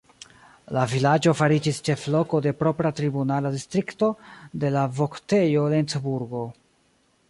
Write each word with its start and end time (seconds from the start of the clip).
La 0.77 0.85
vilaĝo 0.93 1.33
fariĝis 1.41 1.81
ĉefloko 1.91 2.41
de 2.47 2.55
propra 2.63 2.93
tribunala 3.03 3.53
distrikto 3.59 4.13
de 4.65 4.75
la 4.79 4.89
voktejo 5.03 5.73
Lencburgo. 5.77 6.49